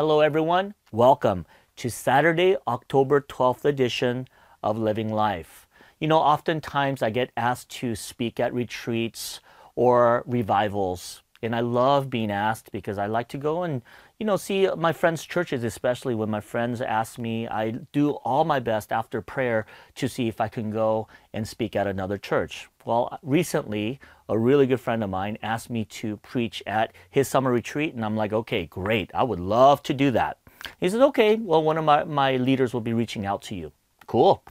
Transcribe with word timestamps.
Hello, 0.00 0.20
everyone. 0.20 0.72
Welcome 0.92 1.44
to 1.76 1.90
Saturday, 1.90 2.56
October 2.66 3.20
12th 3.20 3.66
edition 3.66 4.28
of 4.62 4.78
Living 4.78 5.12
Life. 5.12 5.68
You 5.98 6.08
know, 6.08 6.16
oftentimes 6.20 7.02
I 7.02 7.10
get 7.10 7.32
asked 7.36 7.68
to 7.80 7.94
speak 7.94 8.40
at 8.40 8.54
retreats 8.54 9.40
or 9.76 10.24
revivals, 10.26 11.22
and 11.42 11.54
I 11.54 11.60
love 11.60 12.10
being 12.10 12.30
asked 12.30 12.72
because 12.72 12.98
I 12.98 13.06
like 13.06 13.28
to 13.28 13.38
go 13.38 13.62
and, 13.62 13.82
you 14.18 14.26
know, 14.26 14.36
see 14.36 14.68
my 14.76 14.92
friends' 14.92 15.24
churches, 15.24 15.64
especially 15.64 16.14
when 16.14 16.30
my 16.30 16.40
friends 16.40 16.80
ask 16.80 17.18
me. 17.18 17.48
I 17.48 17.70
do 17.92 18.10
all 18.10 18.44
my 18.44 18.60
best 18.60 18.92
after 18.92 19.22
prayer 19.22 19.66
to 19.96 20.08
see 20.08 20.28
if 20.28 20.40
I 20.40 20.48
can 20.48 20.70
go 20.70 21.08
and 21.32 21.48
speak 21.48 21.74
at 21.74 21.86
another 21.86 22.18
church. 22.18 22.68
Well, 22.84 23.18
recently, 23.22 24.00
a 24.28 24.38
really 24.38 24.66
good 24.66 24.80
friend 24.80 25.02
of 25.02 25.10
mine 25.10 25.38
asked 25.42 25.70
me 25.70 25.84
to 25.86 26.18
preach 26.18 26.62
at 26.66 26.92
his 27.10 27.28
summer 27.28 27.50
retreat, 27.50 27.94
and 27.94 28.04
I'm 28.04 28.16
like, 28.16 28.32
okay, 28.32 28.66
great. 28.66 29.10
I 29.14 29.22
would 29.22 29.40
love 29.40 29.82
to 29.84 29.94
do 29.94 30.10
that. 30.12 30.38
He 30.78 30.88
said, 30.88 31.00
okay, 31.00 31.36
well, 31.36 31.62
one 31.62 31.78
of 31.78 31.84
my, 31.84 32.04
my 32.04 32.36
leaders 32.36 32.74
will 32.74 32.80
be 32.80 32.92
reaching 32.92 33.26
out 33.26 33.42
to 33.42 33.54
you. 33.54 33.72
Cool. 34.06 34.42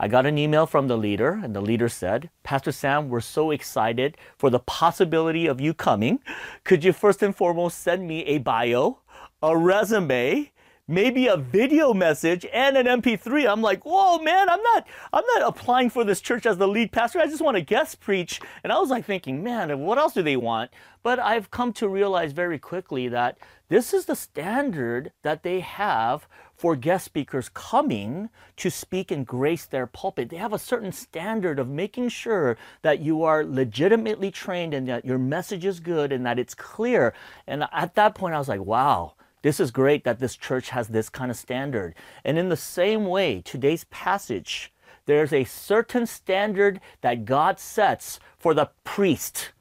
I 0.00 0.06
got 0.06 0.26
an 0.26 0.38
email 0.38 0.64
from 0.64 0.86
the 0.86 0.96
leader, 0.96 1.40
and 1.42 1.56
the 1.56 1.60
leader 1.60 1.88
said, 1.88 2.30
Pastor 2.44 2.70
Sam, 2.70 3.08
we're 3.08 3.20
so 3.20 3.50
excited 3.50 4.16
for 4.36 4.48
the 4.48 4.60
possibility 4.60 5.48
of 5.48 5.60
you 5.60 5.74
coming. 5.74 6.20
Could 6.62 6.84
you 6.84 6.92
first 6.92 7.20
and 7.20 7.34
foremost 7.34 7.78
send 7.78 8.06
me 8.06 8.24
a 8.26 8.38
bio, 8.38 9.00
a 9.42 9.56
resume, 9.56 10.52
maybe 10.88 11.26
a 11.26 11.36
video 11.36 11.92
message 11.92 12.46
and 12.52 12.76
an 12.76 12.86
MP3. 12.86 13.48
I'm 13.48 13.60
like, 13.60 13.84
whoa, 13.84 14.18
man, 14.18 14.48
I'm 14.48 14.62
not, 14.62 14.86
I'm 15.12 15.24
not 15.34 15.42
applying 15.42 15.90
for 15.90 16.02
this 16.02 16.22
church 16.22 16.46
as 16.46 16.56
the 16.56 16.66
lead 16.66 16.90
pastor. 16.90 17.20
I 17.20 17.26
just 17.26 17.42
want 17.42 17.56
to 17.56 17.62
guest 17.62 18.00
preach. 18.00 18.40
And 18.64 18.72
I 18.72 18.78
was 18.78 18.88
like 18.88 19.04
thinking, 19.04 19.44
man, 19.44 19.78
what 19.80 19.98
else 19.98 20.14
do 20.14 20.22
they 20.22 20.36
want? 20.36 20.70
But 21.02 21.18
I've 21.18 21.50
come 21.50 21.72
to 21.74 21.88
realize 21.88 22.32
very 22.32 22.58
quickly 22.58 23.08
that 23.08 23.38
this 23.68 23.92
is 23.92 24.06
the 24.06 24.16
standard 24.16 25.12
that 25.22 25.42
they 25.42 25.60
have 25.60 26.26
for 26.56 26.74
guest 26.74 27.04
speakers 27.04 27.50
coming 27.50 28.30
to 28.56 28.70
speak 28.70 29.10
and 29.10 29.26
grace 29.26 29.66
their 29.66 29.86
pulpit. 29.86 30.30
They 30.30 30.38
have 30.38 30.52
a 30.52 30.58
certain 30.58 30.90
standard 30.90 31.58
of 31.58 31.68
making 31.68 32.08
sure 32.08 32.56
that 32.82 32.98
you 32.98 33.22
are 33.22 33.44
legitimately 33.44 34.30
trained 34.32 34.74
and 34.74 34.88
that 34.88 35.04
your 35.04 35.18
message 35.18 35.64
is 35.64 35.78
good 35.80 36.12
and 36.12 36.26
that 36.26 36.38
it's 36.38 36.54
clear. 36.54 37.14
And 37.46 37.64
at 37.72 37.94
that 37.94 38.14
point, 38.14 38.34
I 38.34 38.38
was 38.38 38.48
like, 38.48 38.62
wow, 38.62 39.14
this 39.42 39.60
is 39.60 39.70
great 39.70 40.04
that 40.04 40.18
this 40.18 40.36
church 40.36 40.70
has 40.70 40.88
this 40.88 41.08
kind 41.08 41.30
of 41.30 41.36
standard. 41.36 41.94
And 42.24 42.38
in 42.38 42.48
the 42.48 42.56
same 42.56 43.06
way, 43.06 43.40
today's 43.44 43.84
passage, 43.84 44.72
there's 45.06 45.32
a 45.32 45.44
certain 45.44 46.06
standard 46.06 46.80
that 47.00 47.24
God 47.24 47.58
sets 47.58 48.18
for 48.38 48.52
the 48.52 48.70
priest, 48.84 49.52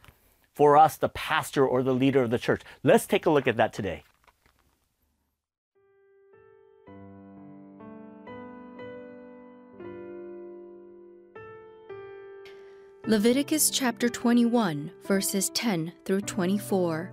for 0.53 0.75
us, 0.77 0.97
the 0.97 1.09
pastor 1.09 1.65
or 1.65 1.83
the 1.83 1.93
leader 1.93 2.23
of 2.23 2.31
the 2.31 2.39
church. 2.39 2.61
Let's 2.83 3.05
take 3.05 3.25
a 3.25 3.29
look 3.29 3.47
at 3.47 3.57
that 3.57 3.73
today. 3.73 4.03
Leviticus 13.07 13.69
chapter 13.69 14.09
21, 14.09 14.91
verses 15.05 15.49
10 15.51 15.93
through 16.03 16.19
24. 16.19 17.09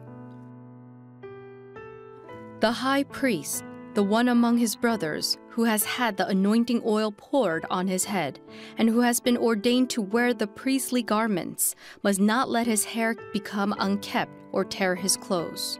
The 2.64 2.72
high 2.72 3.02
priest, 3.02 3.62
the 3.92 4.02
one 4.02 4.28
among 4.28 4.56
his 4.56 4.74
brothers, 4.74 5.36
who 5.50 5.64
has 5.64 5.84
had 5.84 6.16
the 6.16 6.26
anointing 6.26 6.80
oil 6.86 7.12
poured 7.12 7.66
on 7.68 7.86
his 7.86 8.06
head, 8.06 8.40
and 8.78 8.88
who 8.88 9.00
has 9.00 9.20
been 9.20 9.36
ordained 9.36 9.90
to 9.90 10.00
wear 10.00 10.32
the 10.32 10.46
priestly 10.46 11.02
garments, 11.02 11.74
must 12.02 12.20
not 12.20 12.48
let 12.48 12.66
his 12.66 12.86
hair 12.86 13.16
become 13.34 13.74
unkempt 13.78 14.32
or 14.50 14.64
tear 14.64 14.94
his 14.94 15.14
clothes. 15.14 15.78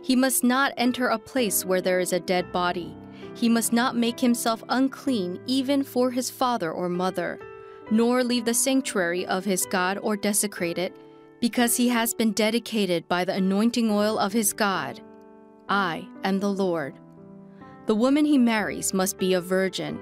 He 0.00 0.16
must 0.16 0.42
not 0.42 0.72
enter 0.78 1.08
a 1.08 1.18
place 1.18 1.62
where 1.62 1.82
there 1.82 2.00
is 2.00 2.14
a 2.14 2.20
dead 2.20 2.50
body. 2.52 2.96
He 3.34 3.50
must 3.50 3.70
not 3.70 3.94
make 3.94 4.18
himself 4.18 4.64
unclean 4.70 5.40
even 5.44 5.82
for 5.84 6.10
his 6.10 6.30
father 6.30 6.72
or 6.72 6.88
mother, 6.88 7.38
nor 7.90 8.24
leave 8.24 8.46
the 8.46 8.54
sanctuary 8.54 9.26
of 9.26 9.44
his 9.44 9.66
God 9.66 9.98
or 9.98 10.16
desecrate 10.16 10.78
it, 10.78 10.96
because 11.38 11.76
he 11.76 11.88
has 11.88 12.14
been 12.14 12.32
dedicated 12.32 13.06
by 13.08 13.26
the 13.26 13.34
anointing 13.34 13.90
oil 13.90 14.18
of 14.18 14.32
his 14.32 14.54
God. 14.54 15.02
I 15.70 16.08
am 16.24 16.40
the 16.40 16.52
Lord. 16.52 16.98
The 17.86 17.94
woman 17.94 18.24
he 18.24 18.38
marries 18.38 18.92
must 18.92 19.18
be 19.18 19.34
a 19.34 19.40
virgin. 19.40 20.00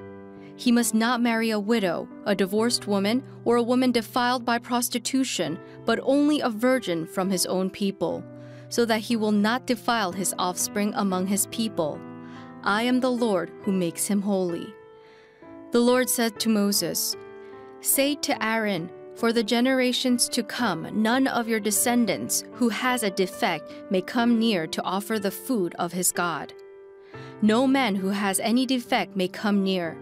He 0.57 0.73
must 0.73 0.95
not 0.95 1.21
marry 1.21 1.51
a 1.51 1.61
widow, 1.61 2.09
a 2.25 2.35
divorced 2.35 2.87
woman, 2.87 3.23
or 3.45 3.57
a 3.57 3.63
woman 3.63 3.93
defiled 3.93 4.47
by 4.47 4.59
prostitution, 4.59 5.59
but 5.85 6.01
only 6.03 6.41
a 6.41 6.49
virgin 6.49 7.07
from 7.07 7.29
his 7.29 7.45
own 7.45 7.69
people, 7.69 8.25
so 8.71 8.87
that 8.87 9.01
he 9.01 9.15
will 9.15 9.31
not 9.31 9.67
defile 9.67 10.11
his 10.11 10.35
offspring 10.39 10.95
among 10.95 11.27
his 11.27 11.47
people. 11.49 12.01
I 12.65 12.85
am 12.85 13.01
the 13.01 13.11
Lord 13.11 13.53
who 13.63 13.73
makes 13.73 14.07
him 14.07 14.23
holy. 14.23 14.75
The 15.73 15.81
Lord 15.81 16.09
said 16.09 16.41
to 16.41 16.49
Moses, 16.49 17.15
Say 17.81 18.15
to 18.17 18.43
Aaron, 18.43 18.91
for 19.19 19.33
the 19.33 19.43
generations 19.43 20.29
to 20.29 20.45
come, 20.45 20.89
none 21.03 21.27
of 21.27 21.49
your 21.49 21.59
descendants 21.59 22.45
who 22.53 22.69
has 22.69 23.03
a 23.03 23.11
defect 23.11 23.73
may 23.91 24.01
come 24.01 24.39
near 24.39 24.65
to 24.69 24.83
offer 24.85 25.19
the 25.19 25.31
food 25.31 25.75
of 25.77 25.93
his 25.93 26.13
God. 26.13 26.53
No 27.43 27.67
man 27.67 27.97
who 27.97 28.11
has 28.11 28.39
any 28.39 28.65
defect 28.65 29.17
may 29.17 29.27
come 29.27 29.65
near. 29.65 29.99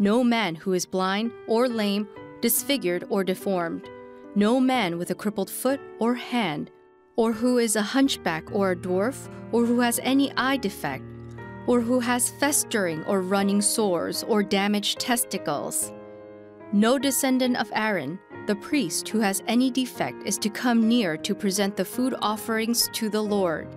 No 0.00 0.24
man 0.24 0.56
who 0.56 0.72
is 0.72 0.84
blind 0.84 1.30
or 1.46 1.68
lame, 1.68 2.08
disfigured 2.40 3.04
or 3.08 3.22
deformed. 3.22 3.88
No 4.34 4.58
man 4.58 4.98
with 4.98 5.10
a 5.10 5.14
crippled 5.14 5.48
foot 5.48 5.80
or 6.00 6.16
hand, 6.16 6.72
or 7.14 7.32
who 7.32 7.58
is 7.58 7.76
a 7.76 7.82
hunchback 7.82 8.50
or 8.52 8.72
a 8.72 8.76
dwarf, 8.76 9.28
or 9.52 9.64
who 9.64 9.78
has 9.78 10.00
any 10.02 10.32
eye 10.36 10.56
defect, 10.56 11.04
or 11.68 11.80
who 11.80 12.00
has 12.00 12.30
festering 12.40 13.04
or 13.04 13.20
running 13.20 13.62
sores 13.62 14.24
or 14.24 14.42
damaged 14.42 14.98
testicles. 14.98 15.92
No 16.72 16.98
descendant 16.98 17.56
of 17.58 17.70
Aaron 17.72 18.18
the 18.46 18.56
priest 18.56 19.08
who 19.08 19.20
has 19.20 19.42
any 19.46 19.70
defect 19.70 20.22
is 20.24 20.38
to 20.38 20.48
come 20.48 20.88
near 20.88 21.16
to 21.16 21.34
present 21.34 21.76
the 21.76 21.84
food 21.84 22.14
offerings 22.20 22.88
to 22.92 23.08
the 23.08 23.22
Lord. 23.22 23.68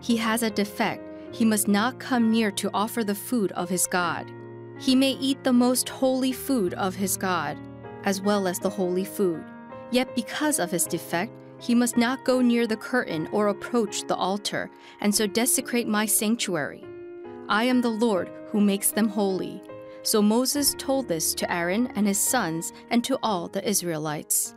He 0.00 0.16
has 0.18 0.42
a 0.42 0.50
defect, 0.50 1.02
he 1.34 1.44
must 1.44 1.66
not 1.66 1.98
come 1.98 2.30
near 2.30 2.50
to 2.52 2.70
offer 2.72 3.02
the 3.02 3.14
food 3.14 3.50
of 3.52 3.68
his 3.68 3.86
God. 3.86 4.30
He 4.78 4.94
may 4.94 5.12
eat 5.12 5.42
the 5.42 5.52
most 5.52 5.88
holy 5.88 6.32
food 6.32 6.74
of 6.74 6.94
his 6.94 7.16
God, 7.16 7.58
as 8.04 8.20
well 8.20 8.46
as 8.46 8.58
the 8.58 8.70
holy 8.70 9.04
food. 9.04 9.42
Yet 9.90 10.14
because 10.14 10.58
of 10.58 10.70
his 10.70 10.84
defect, 10.84 11.32
he 11.60 11.74
must 11.74 11.96
not 11.96 12.24
go 12.24 12.40
near 12.40 12.66
the 12.66 12.76
curtain 12.76 13.28
or 13.32 13.48
approach 13.48 14.06
the 14.06 14.16
altar, 14.16 14.70
and 15.00 15.14
so 15.14 15.26
desecrate 15.26 15.88
my 15.88 16.06
sanctuary. 16.06 16.84
I 17.48 17.64
am 17.64 17.80
the 17.80 17.90
Lord 17.90 18.30
who 18.48 18.60
makes 18.60 18.90
them 18.90 19.08
holy. 19.08 19.62
So 20.04 20.20
Moses 20.20 20.74
told 20.76 21.08
this 21.08 21.34
to 21.34 21.50
Aaron 21.50 21.86
and 21.96 22.06
his 22.06 22.18
sons 22.18 22.74
and 22.90 23.02
to 23.04 23.18
all 23.22 23.48
the 23.48 23.66
Israelites. 23.66 24.54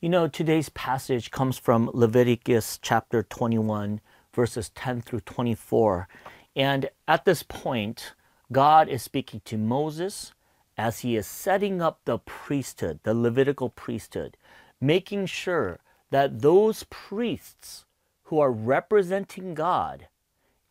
You 0.00 0.08
know, 0.08 0.26
today's 0.26 0.68
passage 0.70 1.30
comes 1.30 1.58
from 1.58 1.88
Leviticus 1.94 2.80
chapter 2.82 3.22
21, 3.22 4.00
verses 4.34 4.70
10 4.70 5.02
through 5.02 5.20
24. 5.20 6.08
And 6.56 6.90
at 7.06 7.24
this 7.24 7.44
point, 7.44 8.14
God 8.50 8.88
is 8.88 9.00
speaking 9.04 9.40
to 9.44 9.56
Moses 9.56 10.34
as 10.76 11.00
he 11.00 11.14
is 11.14 11.28
setting 11.28 11.80
up 11.80 12.00
the 12.04 12.18
priesthood, 12.18 12.98
the 13.04 13.14
Levitical 13.14 13.70
priesthood, 13.70 14.36
making 14.80 15.26
sure 15.26 15.78
that 16.10 16.40
those 16.40 16.84
priests 16.90 17.84
who 18.24 18.40
are 18.40 18.50
representing 18.50 19.54
God 19.54 20.08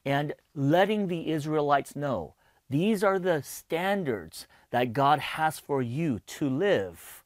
and 0.05 0.33
letting 0.55 1.07
the 1.07 1.29
Israelites 1.31 1.95
know 1.95 2.35
these 2.69 3.03
are 3.03 3.19
the 3.19 3.43
standards 3.43 4.47
that 4.71 4.93
God 4.93 5.19
has 5.19 5.59
for 5.59 5.81
you 5.81 6.19
to 6.25 6.49
live. 6.49 7.23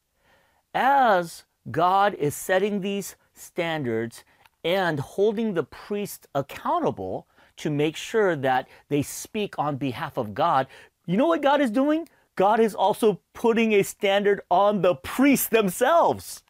As 0.73 1.45
God 1.71 2.13
is 2.15 2.35
setting 2.35 2.81
these 2.81 3.15
standards 3.33 4.23
and 4.63 4.99
holding 4.99 5.53
the 5.53 5.63
priest 5.63 6.27
accountable 6.35 7.27
to 7.57 7.69
make 7.69 7.95
sure 7.95 8.35
that 8.35 8.67
they 8.89 9.01
speak 9.01 9.57
on 9.57 9.77
behalf 9.77 10.17
of 10.17 10.33
God, 10.33 10.67
you 11.05 11.17
know 11.17 11.27
what 11.27 11.41
God 11.41 11.61
is 11.61 11.71
doing? 11.71 12.07
God 12.35 12.59
is 12.59 12.75
also 12.75 13.21
putting 13.33 13.73
a 13.73 13.83
standard 13.83 14.41
on 14.51 14.81
the 14.81 14.95
priests 14.95 15.47
themselves, 15.47 16.43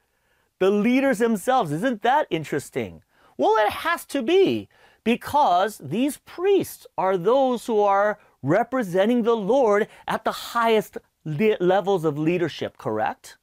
the 0.59 0.71
leaders 0.71 1.19
themselves. 1.19 1.71
Isn't 1.71 2.01
that 2.01 2.27
interesting? 2.29 3.03
Well, 3.37 3.55
it 3.65 3.71
has 3.71 4.03
to 4.05 4.21
be 4.21 4.67
because 5.07 5.77
these 5.77 6.17
priests 6.25 6.85
are 6.97 7.17
those 7.17 7.65
who 7.65 7.79
are 7.79 8.19
representing 8.43 9.23
the 9.23 9.37
Lord 9.37 9.87
at 10.05 10.25
the 10.25 10.33
highest 10.33 10.97
le- 11.23 11.55
levels 11.61 12.03
of 12.03 12.17
leadership, 12.17 12.77
correct? 12.77 13.37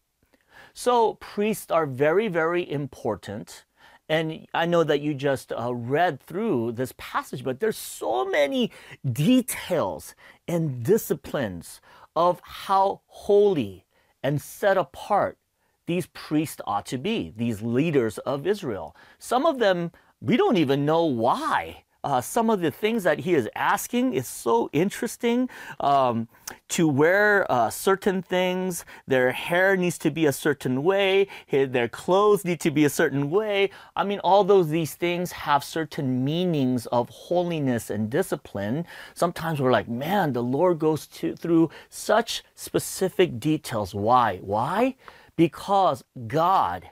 So, 0.75 1.15
priests 1.15 1.71
are 1.71 1.87
very, 1.87 2.29
very 2.29 2.71
important. 2.71 3.65
And 4.11 4.47
I 4.53 4.67
know 4.67 4.85
that 4.85 5.01
you 5.01 5.15
just 5.15 5.55
uh, 5.55 5.75
read 5.75 6.21
through 6.21 6.73
this 6.73 6.93
passage, 6.99 7.43
but 7.43 7.61
there's 7.61 7.79
so 7.79 8.27
many 8.27 8.71
details 9.11 10.15
and 10.47 10.85
disciplines 10.85 11.81
of 12.15 12.43
how 12.45 13.01
holy 13.07 13.87
and 14.23 14.39
set 14.43 14.77
apart 14.77 15.39
these 15.87 16.09
priests 16.09 16.61
ought 16.67 16.85
to 16.87 16.99
be, 16.99 17.33
these 17.35 17.63
leaders 17.63 18.19
of 18.19 18.47
Israel. 18.47 18.95
Some 19.19 19.47
of 19.47 19.59
them, 19.61 19.93
we 20.25 20.37
don't 20.37 20.57
even 20.57 20.87
know 20.87 21.05
why 21.05 21.85
uh, 22.05 22.21
some 22.21 22.51
of 22.51 22.61
the 22.61 22.71
things 22.71 23.03
that 23.03 23.21
he 23.21 23.35
is 23.35 23.49
asking 23.57 24.13
is 24.13 24.29
so 24.29 24.69
interesting. 24.73 25.49
Um, 25.81 26.29
to 26.69 26.87
wear 26.87 27.51
uh, 27.51 27.71
certain 27.71 28.21
things, 28.21 28.85
their 29.07 29.33
hair 29.33 29.77
needs 29.77 29.97
to 29.99 30.11
be 30.11 30.27
a 30.27 30.33
certain 30.33 30.83
way, 30.83 31.29
their 31.51 31.89
clothes 31.89 32.45
need 32.45 32.61
to 32.61 32.71
be 32.71 32.85
a 32.85 32.91
certain 32.91 33.31
way. 33.31 33.71
I 33.97 34.05
mean, 34.05 34.19
all 34.21 34.45
those 34.45 34.69
these 34.69 34.95
things 34.95 35.33
have 35.33 35.65
certain 35.65 36.25
meanings 36.25 36.87
of 36.87 37.09
holiness 37.09 37.89
and 37.89 38.11
discipline. 38.11 38.85
Sometimes 39.15 39.61
we're 39.61 39.73
like, 39.73 39.89
man, 39.89 40.35
the 40.35 40.43
Lord 40.43 40.79
goes 40.79 41.07
to, 41.07 41.35
through 41.35 41.71
such 41.89 42.45
specific 42.55 43.41
details. 43.41 43.95
Why? 43.95 44.39
Why? 44.39 44.97
Because 45.37 46.05
God 46.27 46.91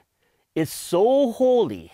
is 0.55 0.71
so 0.71 1.31
holy. 1.31 1.91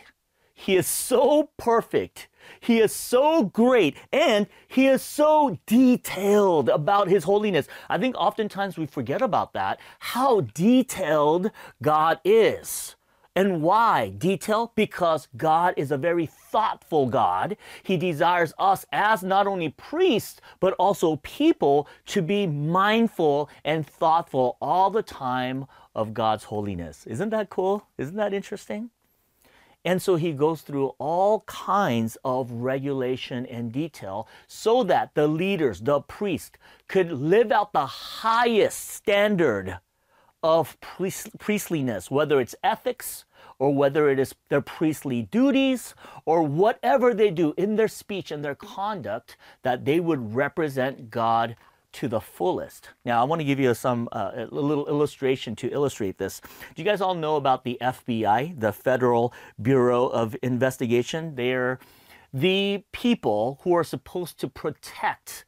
He 0.65 0.75
is 0.75 0.87
so 0.87 1.49
perfect 1.57 2.29
he 2.59 2.79
is 2.79 2.93
so 2.93 3.43
great 3.43 3.95
and 4.11 4.47
he 4.67 4.87
is 4.87 5.01
so 5.01 5.57
detailed 5.65 6.69
about 6.69 7.07
his 7.07 7.23
holiness. 7.23 7.67
I 7.89 7.97
think 7.97 8.15
oftentimes 8.17 8.77
we 8.77 8.85
forget 8.85 9.21
about 9.21 9.53
that, 9.53 9.79
how 9.99 10.41
detailed 10.41 11.51
God 11.81 12.19
is. 12.23 12.95
And 13.35 13.61
why 13.61 14.09
detail? 14.09 14.73
Because 14.75 15.29
God 15.37 15.73
is 15.77 15.91
a 15.91 15.97
very 15.97 16.25
thoughtful 16.25 17.05
God. 17.05 17.55
He 17.83 17.95
desires 17.95 18.53
us 18.57 18.85
as 18.91 19.23
not 19.23 19.47
only 19.47 19.69
priests, 19.69 20.41
but 20.59 20.73
also 20.73 21.17
people 21.17 21.87
to 22.07 22.21
be 22.21 22.47
mindful 22.47 23.49
and 23.63 23.87
thoughtful 23.87 24.57
all 24.59 24.89
the 24.89 25.03
time 25.03 25.67
of 25.95 26.13
God's 26.13 26.45
holiness. 26.45 27.07
Isn't 27.07 27.29
that 27.29 27.49
cool? 27.49 27.87
Isn't 27.97 28.17
that 28.17 28.33
interesting? 28.33 28.89
And 29.85 30.01
so 30.01 30.15
he 30.15 30.33
goes 30.33 30.61
through 30.61 30.93
all 30.99 31.41
kinds 31.41 32.17
of 32.25 32.51
regulation 32.51 33.45
and 33.45 33.71
detail 33.71 34.27
so 34.47 34.83
that 34.83 35.15
the 35.15 35.27
leaders, 35.27 35.79
the 35.79 36.01
priests, 36.01 36.57
could 36.87 37.11
live 37.11 37.51
out 37.51 37.71
the 37.71 37.85
highest 37.85 38.89
standard 38.89 39.79
of 40.43 40.79
priest, 40.81 41.37
priestliness, 41.39 42.11
whether 42.11 42.39
it's 42.39 42.55
ethics 42.63 43.25
or 43.57 43.73
whether 43.73 44.09
it 44.09 44.19
is 44.19 44.35
their 44.49 44.61
priestly 44.61 45.23
duties 45.23 45.93
or 46.25 46.43
whatever 46.43 47.13
they 47.13 47.29
do 47.29 47.53
in 47.57 47.75
their 47.75 47.87
speech 47.87 48.31
and 48.31 48.43
their 48.43 48.55
conduct, 48.55 49.37
that 49.63 49.85
they 49.85 49.99
would 49.99 50.35
represent 50.35 51.09
God 51.09 51.55
to 51.93 52.07
the 52.07 52.19
fullest. 52.19 52.89
Now, 53.05 53.21
I 53.21 53.23
want 53.23 53.39
to 53.39 53.45
give 53.45 53.59
you 53.59 53.73
some 53.73 54.09
uh, 54.11 54.31
a 54.35 54.45
little 54.45 54.87
illustration 54.87 55.55
to 55.57 55.71
illustrate 55.71 56.17
this. 56.17 56.41
Do 56.75 56.81
you 56.81 56.83
guys 56.83 57.01
all 57.01 57.15
know 57.15 57.35
about 57.35 57.63
the 57.63 57.77
FBI, 57.81 58.59
the 58.59 58.71
Federal 58.71 59.33
Bureau 59.61 60.07
of 60.07 60.35
Investigation? 60.41 61.35
They're 61.35 61.79
the 62.33 62.83
people 62.91 63.59
who 63.63 63.73
are 63.73 63.83
supposed 63.83 64.39
to 64.39 64.47
protect 64.47 65.45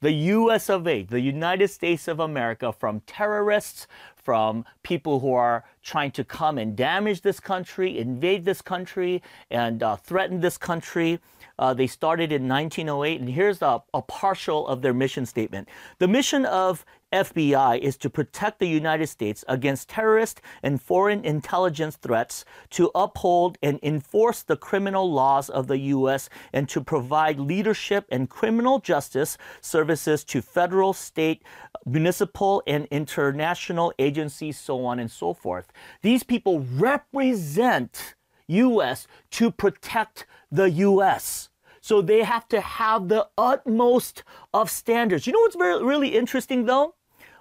the 0.00 0.12
US 0.12 0.68
of 0.68 0.86
A, 0.86 1.04
the 1.04 1.20
United 1.20 1.68
States 1.68 2.08
of 2.08 2.18
America, 2.18 2.72
from 2.72 3.00
terrorists, 3.06 3.86
from 4.22 4.64
people 4.82 5.20
who 5.20 5.32
are 5.32 5.64
trying 5.82 6.10
to 6.12 6.24
come 6.24 6.58
and 6.58 6.76
damage 6.76 7.22
this 7.22 7.40
country, 7.40 7.98
invade 7.98 8.44
this 8.44 8.62
country, 8.62 9.22
and 9.50 9.82
uh, 9.82 9.96
threaten 9.96 10.40
this 10.40 10.56
country. 10.56 11.18
Uh, 11.58 11.74
they 11.74 11.86
started 11.86 12.32
in 12.32 12.48
1908, 12.48 13.20
and 13.20 13.30
here's 13.30 13.62
a, 13.62 13.82
a 13.92 14.02
partial 14.02 14.66
of 14.66 14.82
their 14.82 14.94
mission 14.94 15.26
statement. 15.26 15.68
The 15.98 16.08
mission 16.08 16.46
of 16.46 16.84
FBI 17.12 17.78
is 17.78 17.96
to 17.98 18.10
protect 18.10 18.58
the 18.58 18.66
United 18.66 19.06
States 19.06 19.44
against 19.46 19.90
terrorist 19.90 20.40
and 20.62 20.80
foreign 20.80 21.24
intelligence 21.24 21.96
threats, 21.96 22.44
to 22.70 22.90
uphold 22.94 23.58
and 23.62 23.78
enforce 23.82 24.42
the 24.42 24.56
criminal 24.56 25.12
laws 25.12 25.50
of 25.50 25.66
the 25.66 25.78
U.S., 25.78 26.30
and 26.52 26.68
to 26.70 26.80
provide 26.80 27.38
leadership 27.38 28.06
and 28.10 28.30
criminal 28.30 28.78
justice 28.78 29.36
services 29.60 30.24
to 30.24 30.40
federal, 30.40 30.92
state, 30.92 31.42
municipal, 31.84 32.62
and 32.66 32.86
international 32.86 33.92
agencies, 33.98 34.11
so 34.52 34.84
on 34.84 34.98
and 34.98 35.10
so 35.10 35.34
forth. 35.34 35.72
These 36.02 36.22
people 36.22 36.60
represent 36.60 38.14
U.S. 38.48 39.06
to 39.32 39.50
protect 39.50 40.26
the 40.50 40.70
U.S. 40.70 41.50
So 41.80 42.00
they 42.00 42.22
have 42.22 42.48
to 42.48 42.60
have 42.60 43.08
the 43.08 43.28
utmost 43.36 44.22
of 44.54 44.70
standards. 44.70 45.26
You 45.26 45.32
know 45.32 45.40
what's 45.40 45.56
very, 45.56 45.82
really 45.84 46.16
interesting 46.16 46.66
though? 46.66 46.94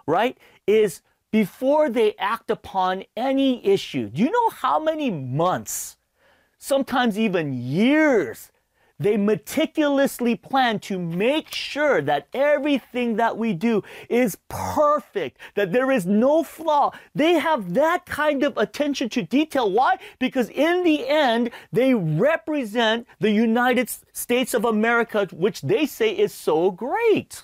Right? 0.07 0.38
Is 0.65 1.01
before 1.31 1.89
they 1.89 2.15
act 2.18 2.51
upon 2.51 3.03
any 3.15 3.65
issue, 3.65 4.09
do 4.09 4.21
you 4.21 4.31
know 4.31 4.50
how 4.50 4.79
many 4.79 5.09
months, 5.09 5.97
sometimes 6.57 7.17
even 7.17 7.53
years, 7.53 8.50
they 9.01 9.18
meticulously 9.18 10.36
plan 10.36 10.80
to 10.80 11.00
make 11.00 11.53
sure 11.53 12.01
that 12.01 12.27
everything 12.33 13.15
that 13.15 13.38
we 13.38 13.53
do 13.53 13.83
is 14.09 14.38
perfect, 14.48 15.38
that 15.56 15.71
there 15.71 15.92
is 15.92 16.06
no 16.06 16.44
flaw. 16.44 16.92
They 17.15 17.33
have 17.33 17.74
that 17.74 18.06
kind 18.06 18.44
of 18.44 18.57
attention 18.57 19.09
to 19.09 19.24
detail. 19.24 19.71
Why? 19.71 19.98
Because 20.19 20.50
in 20.50 20.83
the 20.83 21.07
end, 21.07 21.51
they 21.71 21.94
represent 21.94 23.07
the 23.19 23.31
United 23.31 23.89
States 24.13 24.53
of 24.53 24.65
America, 24.65 25.27
which 25.31 25.62
they 25.62 25.86
say 25.86 26.12
is 26.12 26.33
so 26.33 26.71
great. 26.71 27.42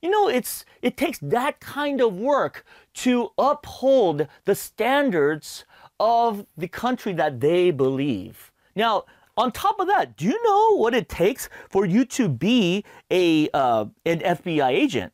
You 0.00 0.10
know, 0.10 0.28
it's, 0.28 0.64
it 0.80 0.96
takes 0.96 1.18
that 1.18 1.60
kind 1.60 2.00
of 2.00 2.16
work 2.16 2.64
to 2.94 3.30
uphold 3.36 4.28
the 4.44 4.54
standards 4.54 5.64
of 6.00 6.46
the 6.56 6.68
country 6.68 7.12
that 7.14 7.40
they 7.40 7.70
believe. 7.70 8.52
Now, 8.76 9.04
on 9.38 9.52
top 9.52 9.78
of 9.78 9.86
that, 9.86 10.16
do 10.16 10.26
you 10.26 10.42
know 10.44 10.76
what 10.76 10.94
it 10.94 11.08
takes 11.08 11.48
for 11.70 11.86
you 11.86 12.04
to 12.06 12.28
be 12.28 12.84
a 13.10 13.48
uh, 13.54 13.86
an 14.04 14.18
FBI 14.18 14.68
agent? 14.68 15.12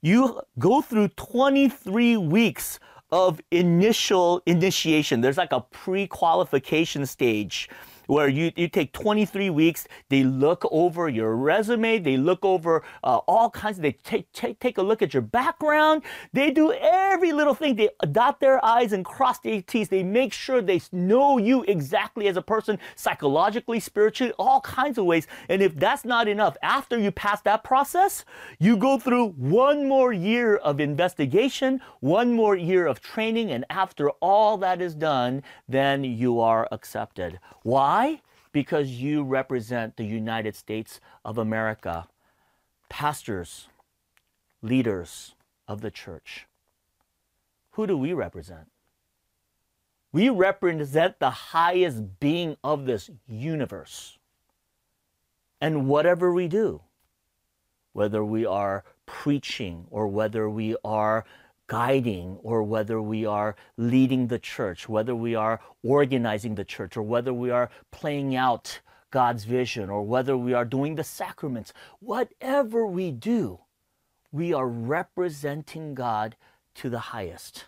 You 0.00 0.40
go 0.60 0.80
through 0.80 1.08
23 1.08 2.16
weeks 2.16 2.78
of 3.10 3.40
initial 3.50 4.42
initiation. 4.46 5.22
There's 5.22 5.36
like 5.36 5.52
a 5.52 5.60
pre-qualification 5.60 7.04
stage 7.04 7.68
where 8.08 8.28
you, 8.28 8.50
you 8.56 8.68
take 8.68 8.92
23 8.92 9.50
weeks, 9.50 9.86
they 10.08 10.24
look 10.24 10.66
over 10.70 11.08
your 11.08 11.36
resume, 11.36 11.98
they 11.98 12.16
look 12.16 12.44
over 12.44 12.82
uh, 13.04 13.18
all 13.28 13.50
kinds, 13.50 13.78
they 13.78 13.92
take, 13.92 14.32
take, 14.32 14.58
take 14.58 14.78
a 14.78 14.82
look 14.82 15.02
at 15.02 15.12
your 15.12 15.22
background, 15.22 16.02
they 16.32 16.50
do 16.50 16.72
every 16.72 17.32
little 17.32 17.54
thing. 17.54 17.76
They 17.76 17.90
dot 18.10 18.40
their 18.40 18.64
I's 18.64 18.92
and 18.92 19.04
cross 19.04 19.38
their 19.40 19.60
T's. 19.60 19.88
They 19.88 20.02
make 20.02 20.32
sure 20.32 20.62
they 20.62 20.80
know 20.90 21.36
you 21.38 21.64
exactly 21.64 22.28
as 22.28 22.36
a 22.36 22.42
person, 22.42 22.78
psychologically, 22.96 23.78
spiritually, 23.78 24.32
all 24.38 24.62
kinds 24.62 24.96
of 24.96 25.04
ways. 25.04 25.26
And 25.50 25.60
if 25.62 25.74
that's 25.76 26.04
not 26.04 26.28
enough, 26.28 26.56
after 26.62 26.98
you 26.98 27.10
pass 27.10 27.42
that 27.42 27.62
process, 27.62 28.24
you 28.58 28.76
go 28.76 28.98
through 28.98 29.30
one 29.32 29.86
more 29.86 30.12
year 30.12 30.56
of 30.56 30.80
investigation, 30.80 31.80
one 32.00 32.32
more 32.32 32.56
year 32.56 32.86
of 32.86 33.00
training, 33.00 33.50
and 33.50 33.66
after 33.68 34.10
all 34.22 34.56
that 34.58 34.80
is 34.80 34.94
done, 34.94 35.42
then 35.68 36.04
you 36.04 36.40
are 36.40 36.66
accepted. 36.72 37.38
Why? 37.62 37.97
Why? 37.98 38.22
Because 38.52 38.90
you 38.90 39.24
represent 39.24 39.96
the 39.96 40.04
United 40.04 40.54
States 40.54 41.00
of 41.24 41.36
America, 41.36 42.06
pastors, 42.88 43.66
leaders 44.62 45.34
of 45.66 45.80
the 45.80 45.90
church. 45.90 46.46
Who 47.72 47.88
do 47.88 47.96
we 47.96 48.12
represent? 48.12 48.70
We 50.12 50.28
represent 50.28 51.18
the 51.18 51.30
highest 51.30 52.20
being 52.20 52.56
of 52.62 52.86
this 52.86 53.10
universe. 53.26 54.16
And 55.60 55.88
whatever 55.88 56.32
we 56.32 56.46
do, 56.46 56.82
whether 57.94 58.24
we 58.24 58.46
are 58.46 58.84
preaching 59.06 59.88
or 59.90 60.06
whether 60.06 60.48
we 60.48 60.76
are 60.84 61.24
guiding 61.68 62.38
or 62.42 62.62
whether 62.62 63.00
we 63.00 63.24
are 63.24 63.54
leading 63.76 64.26
the 64.26 64.38
church, 64.38 64.88
whether 64.88 65.14
we 65.14 65.34
are 65.34 65.60
organizing 65.84 66.56
the 66.56 66.64
church, 66.64 66.96
or 66.96 67.02
whether 67.02 67.32
we 67.32 67.50
are 67.50 67.70
playing 67.92 68.34
out 68.34 68.80
God's 69.10 69.44
vision, 69.44 69.88
or 69.88 70.02
whether 70.02 70.36
we 70.36 70.52
are 70.52 70.64
doing 70.64 70.96
the 70.96 71.04
sacraments, 71.04 71.72
whatever 72.00 72.84
we 72.86 73.10
do, 73.10 73.60
we 74.32 74.52
are 74.52 74.68
representing 74.68 75.94
God 75.94 76.36
to 76.74 76.90
the 76.90 76.98
highest, 76.98 77.66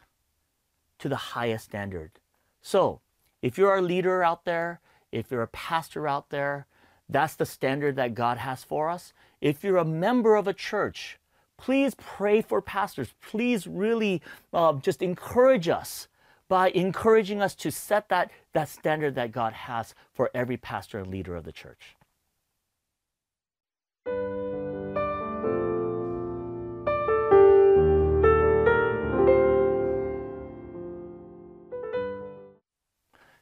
to 0.98 1.08
the 1.08 1.16
highest 1.16 1.66
standard. 1.66 2.12
So, 2.60 3.00
if 3.42 3.56
you're 3.56 3.76
a 3.76 3.82
leader 3.82 4.22
out 4.22 4.44
there, 4.44 4.80
if 5.12 5.30
you're 5.30 5.42
a 5.42 5.48
pastor 5.48 6.06
out 6.06 6.30
there, 6.30 6.66
that's 7.08 7.34
the 7.34 7.46
standard 7.46 7.96
that 7.96 8.14
God 8.14 8.38
has 8.38 8.62
for 8.62 8.88
us. 8.90 9.12
If 9.40 9.64
you're 9.64 9.78
a 9.78 9.84
member 9.84 10.36
of 10.36 10.46
a 10.46 10.52
church, 10.54 11.18
please 11.60 11.94
pray 11.96 12.40
for 12.40 12.62
pastors. 12.62 13.14
Please 13.20 13.66
really 13.66 14.22
uh, 14.52 14.72
just 14.74 15.02
encourage 15.02 15.68
us 15.68 16.08
by 16.48 16.70
encouraging 16.70 17.42
us 17.42 17.54
to 17.54 17.70
set 17.70 18.08
that, 18.08 18.30
that 18.54 18.68
standard 18.68 19.14
that 19.14 19.30
God 19.30 19.52
has 19.52 19.94
for 20.12 20.30
every 20.34 20.56
pastor 20.56 20.98
and 20.98 21.08
leader 21.08 21.36
of 21.36 21.44
the 21.44 21.52
church. 21.52 21.96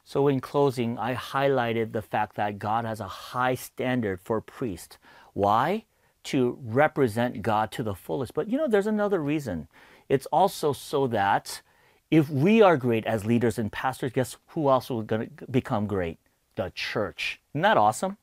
So, 0.03 0.27
in 0.27 0.39
closing, 0.41 0.97
I 0.97 1.13
highlighted 1.13 1.91
the 1.91 2.01
fact 2.01 2.35
that 2.35 2.57
God 2.57 2.83
has 2.83 2.99
a 2.99 3.07
high 3.07 3.53
standard 3.53 4.19
for 4.19 4.41
priests. 4.41 4.97
Why? 5.33 5.85
To 6.29 6.59
represent 6.63 7.41
God 7.41 7.71
to 7.71 7.83
the 7.83 7.95
fullest. 7.95 8.33
But 8.33 8.49
you 8.49 8.57
know, 8.57 8.67
there's 8.67 8.87
another 8.87 9.19
reason. 9.19 9.67
It's 10.09 10.25
also 10.27 10.73
so 10.73 11.07
that 11.07 11.61
if 12.11 12.29
we 12.29 12.61
are 12.61 12.77
great 12.77 13.05
as 13.05 13.25
leaders 13.25 13.57
and 13.57 13.71
pastors, 13.71 14.11
guess 14.11 14.37
who 14.47 14.69
else 14.69 14.89
going 14.89 15.31
to 15.37 15.47
become 15.47 15.87
great? 15.87 16.17
The 16.55 16.71
church. 16.75 17.39
Isn't 17.53 17.61
that 17.61 17.77
awesome? 17.77 18.17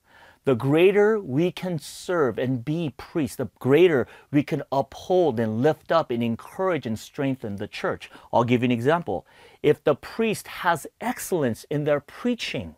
the 0.47 0.55
greater 0.55 1.19
we 1.19 1.51
can 1.51 1.77
serve 1.77 2.39
and 2.39 2.65
be 2.65 2.95
priests, 2.97 3.37
the 3.37 3.51
greater 3.59 4.07
we 4.31 4.45
can 4.45 4.63
uphold 4.71 5.41
and 5.41 5.61
lift 5.61 5.91
up 5.91 6.11
and 6.13 6.23
encourage 6.23 6.87
and 6.87 6.97
strengthen 6.97 7.57
the 7.57 7.67
church. 7.67 8.09
I'll 8.33 8.45
give 8.45 8.63
you 8.63 8.67
an 8.67 8.71
example. 8.71 9.27
If 9.63 9.83
the 9.83 9.97
priest 9.97 10.47
has 10.47 10.87
excellence 11.01 11.67
in 11.69 11.83
their 11.83 11.99
preaching 11.99 12.77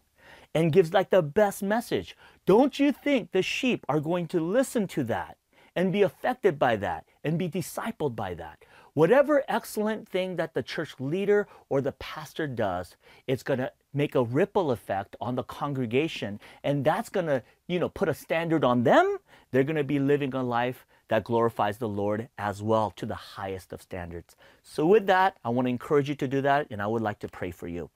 and 0.55 0.73
gives 0.73 0.93
like 0.93 1.11
the 1.11 1.23
best 1.23 1.63
message, 1.63 2.17
don't 2.47 2.79
you 2.79 2.93
think 2.93 3.33
the 3.33 3.43
sheep 3.43 3.85
are 3.89 4.01
going 4.01 4.27
to 4.29 4.41
listen 4.41 4.87
to 4.89 5.05
that 5.05 5.37
and 5.77 5.93
be 5.93 6.03
affected 6.03 6.59
by 6.59 6.77
that 6.77 7.05
and 7.23 7.39
be 7.39 7.49
discipled 7.49 8.17
by 8.17 8.35
that? 8.35 8.65
Whatever 8.95 9.45
excellent 9.49 10.09
thing 10.09 10.37
that 10.37 10.55
the 10.55 10.63
church 10.63 10.95
leader 10.99 11.47
or 11.69 11.81
the 11.81 11.93
pastor 11.93 12.49
does, 12.49 12.97
it's 13.29 13.45
going 13.45 13.61
to 13.61 13.71
make 13.95 14.15
a 14.15 14.25
ripple 14.25 14.73
effect 14.73 15.15
on 15.21 15.37
the 15.37 15.45
congregation 15.45 16.41
and 16.65 16.85
that's 16.85 17.09
going 17.09 17.27
to 17.27 17.43
you 17.69 17.79
know 17.79 17.89
put 17.89 18.09
a 18.09 18.15
standard 18.15 18.65
on 18.65 18.83
them. 18.83 19.19
They're 19.51 19.65
going 19.65 19.77
to 19.77 19.85
be 19.85 19.99
living 19.99 20.35
a 20.35 20.43
life 20.43 20.85
that 21.09 21.25
glorifies 21.25 21.79
the 21.79 21.89
lord 21.89 22.29
as 22.37 22.63
well 22.63 22.91
to 22.97 23.07
the 23.07 23.15
highest 23.15 23.73
of 23.73 23.81
standards. 23.81 24.35
So 24.63 24.85
with 24.87 25.07
that 25.07 25.37
i 25.45 25.49
want 25.49 25.67
to 25.67 25.71
encourage 25.71 26.09
you 26.09 26.15
to 26.17 26.29
do 26.29 26.41
that 26.43 26.67
and 26.71 26.83
i 26.83 26.87
would 26.87 27.03
like 27.03 27.21
to 27.21 27.29
pray 27.29 27.51
for 27.51 27.69
you 27.69 27.91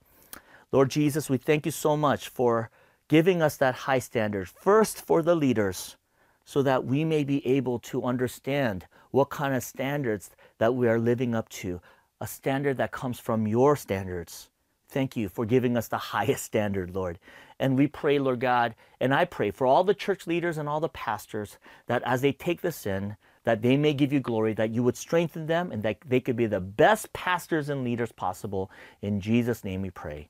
lord 0.73 0.91
jesus 0.91 1.29
we 1.29 1.37
thank 1.37 1.65
you 1.65 1.71
so 1.71 1.95
much 1.95 2.27
for 2.27 2.69
giving 3.07 3.41
us 3.41 3.57
that 3.57 3.75
high 3.75 3.99
standard 3.99 4.49
first 4.49 5.01
for 5.05 5.21
the 5.21 5.35
leaders 5.35 5.95
so 6.45 6.61
that 6.61 6.83
we 6.83 7.05
may 7.05 7.23
be 7.23 7.45
able 7.47 7.79
to 7.79 8.03
understand 8.03 8.85
what 9.11 9.29
kind 9.29 9.55
of 9.55 9.63
standards 9.63 10.31
that 10.57 10.75
we 10.75 10.89
are 10.89 10.99
living 10.99 11.33
up 11.33 11.47
to 11.49 11.81
a 12.19 12.27
standard 12.27 12.77
that 12.77 12.91
comes 12.91 13.19
from 13.19 13.47
your 13.47 13.77
standards 13.77 14.49
Thank 14.93 15.17
you 15.17 15.27
for 15.27 15.45
giving 15.45 15.75
us 15.75 15.87
the 15.87 15.97
highest 16.13 16.43
standard, 16.45 16.93
Lord. 16.95 17.19
And 17.59 17.77
we 17.77 17.87
pray, 17.87 18.19
Lord 18.19 18.39
God, 18.39 18.75
and 18.99 19.13
I 19.13 19.25
pray 19.25 19.51
for 19.51 19.65
all 19.65 19.83
the 19.83 19.95
church 19.95 20.27
leaders 20.27 20.57
and 20.57 20.69
all 20.69 20.79
the 20.79 20.89
pastors 20.89 21.57
that 21.87 22.03
as 22.05 22.21
they 22.21 22.31
take 22.31 22.61
this 22.61 22.85
in, 22.85 23.17
that 23.43 23.61
they 23.61 23.77
may 23.77 23.93
give 23.93 24.13
you 24.13 24.19
glory, 24.19 24.53
that 24.53 24.71
you 24.71 24.83
would 24.83 24.97
strengthen 24.97 25.47
them, 25.47 25.71
and 25.71 25.83
that 25.83 25.97
they 26.05 26.19
could 26.19 26.35
be 26.35 26.45
the 26.45 26.61
best 26.61 27.11
pastors 27.13 27.69
and 27.69 27.83
leaders 27.83 28.11
possible. 28.11 28.71
In 29.01 29.19
Jesus' 29.19 29.63
name 29.63 29.81
we 29.81 29.89
pray. 29.89 30.29